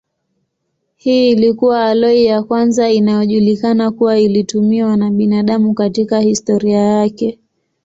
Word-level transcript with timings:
Hii 0.95 1.31
ilikuwa 1.31 1.85
aloi 1.85 2.25
ya 2.25 2.43
kwanza 2.43 2.91
inayojulikana 2.91 3.91
kuwa 3.91 4.19
ilitumiwa 4.19 4.97
na 4.97 5.09
binadamu 5.11 5.73
katika 5.73 6.19
historia 6.19 6.79
yake. 6.79 7.39